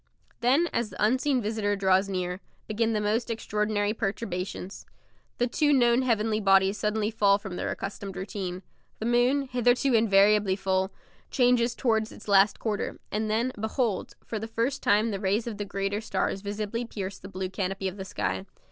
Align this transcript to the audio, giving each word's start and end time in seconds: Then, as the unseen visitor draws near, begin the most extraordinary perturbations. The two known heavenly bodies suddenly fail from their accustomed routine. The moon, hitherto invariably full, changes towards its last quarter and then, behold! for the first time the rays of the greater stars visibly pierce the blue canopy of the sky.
Then, 0.39 0.67
as 0.73 0.89
the 0.89 1.03
unseen 1.05 1.43
visitor 1.43 1.75
draws 1.75 2.09
near, 2.09 2.39
begin 2.65 2.93
the 2.93 2.99
most 2.99 3.29
extraordinary 3.29 3.93
perturbations. 3.93 4.87
The 5.37 5.45
two 5.45 5.71
known 5.71 6.01
heavenly 6.01 6.39
bodies 6.39 6.79
suddenly 6.79 7.11
fail 7.11 7.37
from 7.37 7.55
their 7.55 7.69
accustomed 7.69 8.15
routine. 8.15 8.63
The 8.97 9.05
moon, 9.05 9.43
hitherto 9.47 9.93
invariably 9.93 10.55
full, 10.55 10.91
changes 11.29 11.75
towards 11.75 12.11
its 12.11 12.27
last 12.27 12.57
quarter 12.57 12.99
and 13.11 13.29
then, 13.29 13.51
behold! 13.59 14.15
for 14.25 14.39
the 14.39 14.47
first 14.47 14.81
time 14.81 15.11
the 15.11 15.19
rays 15.19 15.45
of 15.45 15.59
the 15.59 15.65
greater 15.65 16.01
stars 16.01 16.41
visibly 16.41 16.83
pierce 16.83 17.19
the 17.19 17.29
blue 17.29 17.49
canopy 17.51 17.87
of 17.87 17.97
the 17.97 18.03
sky. 18.05 18.47